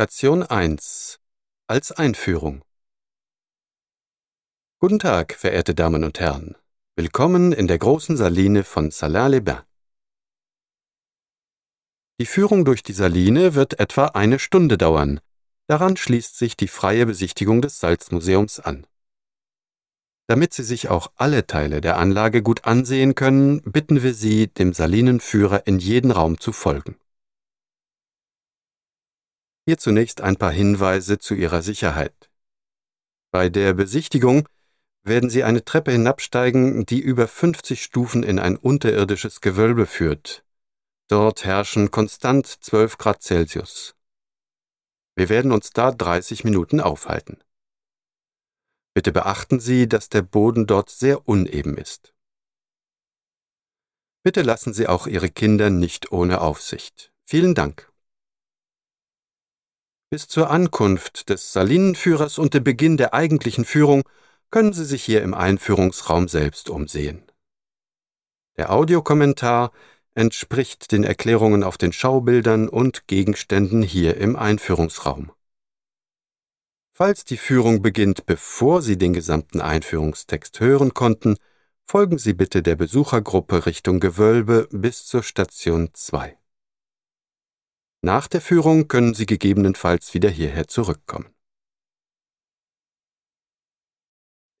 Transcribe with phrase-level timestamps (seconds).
[0.00, 1.20] Station 1
[1.66, 2.64] als Einführung
[4.78, 6.56] Guten Tag, verehrte Damen und Herren.
[6.96, 9.60] Willkommen in der großen Saline von Salins-les-Bains.
[12.18, 15.20] Die Führung durch die Saline wird etwa eine Stunde dauern.
[15.66, 18.86] Daran schließt sich die freie Besichtigung des Salzmuseums an.
[20.28, 24.72] Damit Sie sich auch alle Teile der Anlage gut ansehen können, bitten wir Sie, dem
[24.72, 26.96] Salinenführer in jeden Raum zu folgen.
[29.70, 32.28] Hier zunächst ein paar Hinweise zu Ihrer Sicherheit.
[33.30, 34.48] Bei der Besichtigung
[35.04, 40.44] werden Sie eine Treppe hinabsteigen, die über 50 Stufen in ein unterirdisches Gewölbe führt.
[41.06, 43.94] Dort herrschen konstant 12 Grad Celsius.
[45.14, 47.38] Wir werden uns da 30 Minuten aufhalten.
[48.92, 52.12] Bitte beachten Sie, dass der Boden dort sehr uneben ist.
[54.24, 57.12] Bitte lassen Sie auch Ihre Kinder nicht ohne Aufsicht.
[57.24, 57.89] Vielen Dank.
[60.12, 64.02] Bis zur Ankunft des Salinenführers und dem Beginn der eigentlichen Führung
[64.50, 67.22] können Sie sich hier im Einführungsraum selbst umsehen.
[68.56, 69.70] Der Audiokommentar
[70.16, 75.30] entspricht den Erklärungen auf den Schaubildern und Gegenständen hier im Einführungsraum.
[76.92, 81.36] Falls die Führung beginnt, bevor Sie den gesamten Einführungstext hören konnten,
[81.86, 86.39] folgen Sie bitte der Besuchergruppe Richtung Gewölbe bis zur Station 2.
[88.02, 91.34] Nach der Führung können Sie gegebenenfalls wieder hierher zurückkommen.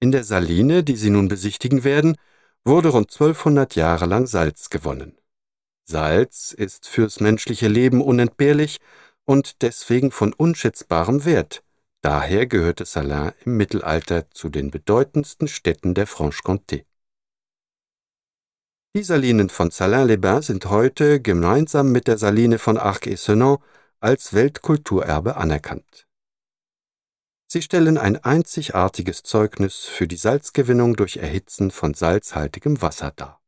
[0.00, 2.16] In der Saline, die Sie nun besichtigen werden,
[2.64, 5.18] wurde rund 1200 Jahre lang Salz gewonnen.
[5.84, 8.78] Salz ist fürs menschliche Leben unentbehrlich
[9.24, 11.62] und deswegen von unschätzbarem Wert,
[12.02, 16.84] Daher gehörte Salins im Mittelalter zu den bedeutendsten Städten der Franche-Comté.
[18.96, 23.60] Die Salinen von Salins-les-Bains sind heute gemeinsam mit der Saline von Arc-et-Senans
[24.00, 26.08] als Weltkulturerbe anerkannt.
[27.46, 33.40] Sie stellen ein einzigartiges Zeugnis für die Salzgewinnung durch Erhitzen von salzhaltigem Wasser dar.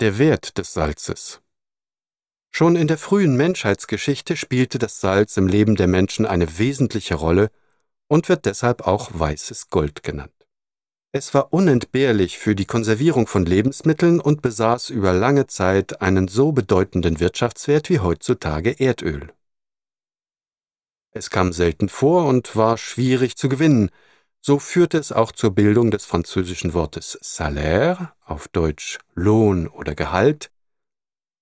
[0.00, 1.40] Der Wert des Salzes
[2.50, 7.50] Schon in der frühen Menschheitsgeschichte spielte das Salz im Leben der Menschen eine wesentliche Rolle
[8.06, 10.35] und wird deshalb auch weißes Gold genannt.
[11.12, 16.52] Es war unentbehrlich für die Konservierung von Lebensmitteln und besaß über lange Zeit einen so
[16.52, 19.32] bedeutenden Wirtschaftswert wie heutzutage Erdöl.
[21.12, 23.90] Es kam selten vor und war schwierig zu gewinnen,
[24.42, 30.50] so führte es auch zur Bildung des französischen Wortes Salaire, auf Deutsch Lohn oder Gehalt,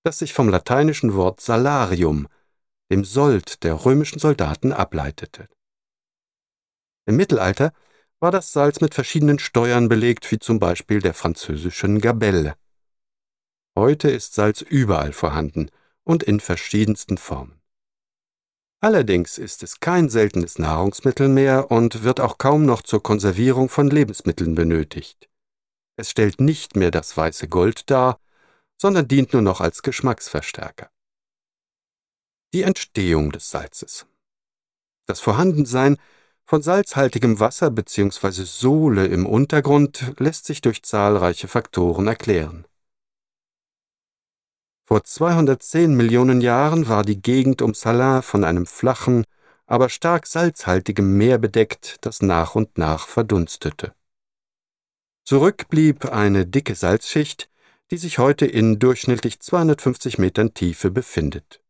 [0.05, 2.29] das sich vom lateinischen Wort salarium,
[2.91, 5.49] dem Sold der römischen Soldaten, ableitete.
[7.07, 7.73] Im Mittelalter
[8.25, 12.57] war das Salz mit verschiedenen Steuern belegt, wie zum Beispiel der französischen Gabelle.
[13.77, 15.69] Heute ist Salz überall vorhanden
[16.05, 17.61] und in verschiedensten Formen.
[18.81, 23.91] Allerdings ist es kein seltenes Nahrungsmittel mehr und wird auch kaum noch zur Konservierung von
[23.91, 25.29] Lebensmitteln benötigt.
[25.97, 28.19] Es stellt nicht mehr das weiße Gold dar,
[28.79, 30.89] sondern dient nur noch als Geschmacksverstärker.
[32.55, 34.07] Die Entstehung des Salzes.
[35.05, 35.99] Das Vorhandensein
[36.47, 38.45] von salzhaltigem Wasser bzw.
[38.45, 42.67] Sohle im Untergrund lässt sich durch zahlreiche Faktoren erklären.
[44.87, 49.25] Vor 210 Millionen Jahren war die Gegend um Salins von einem flachen,
[49.67, 53.95] aber stark salzhaltigem Meer bedeckt, das nach und nach verdunstete.
[55.25, 57.49] Zurück blieb eine dicke Salzschicht,
[57.91, 61.64] die sich heute in durchschnittlich 250 Metern Tiefe befindet.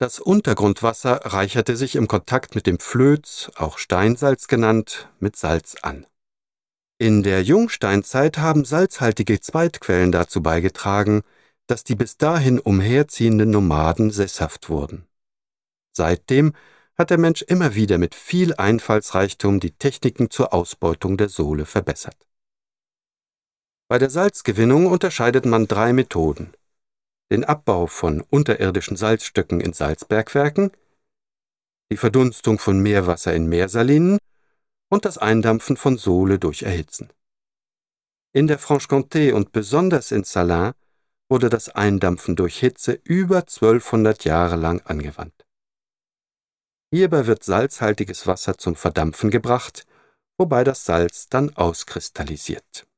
[0.00, 6.06] Das Untergrundwasser reicherte sich im Kontakt mit dem Flöz, auch Steinsalz genannt, mit Salz an.
[6.96, 11.20] In der Jungsteinzeit haben salzhaltige Zweitquellen dazu beigetragen,
[11.66, 15.06] dass die bis dahin umherziehenden Nomaden sesshaft wurden.
[15.92, 16.54] Seitdem
[16.96, 22.26] hat der Mensch immer wieder mit viel Einfallsreichtum die Techniken zur Ausbeutung der Sohle verbessert.
[23.86, 26.54] Bei der Salzgewinnung unterscheidet man drei Methoden.
[27.30, 30.72] Den Abbau von unterirdischen Salzstöcken in Salzbergwerken,
[31.92, 34.18] die Verdunstung von Meerwasser in Meersalinen
[34.90, 37.12] und das Eindampfen von Sohle durch Erhitzen.
[38.32, 40.74] In der Franche-Comté und besonders in Salins
[41.28, 45.46] wurde das Eindampfen durch Hitze über 1200 Jahre lang angewandt.
[46.92, 49.86] Hierbei wird salzhaltiges Wasser zum Verdampfen gebracht,
[50.36, 52.89] wobei das Salz dann auskristallisiert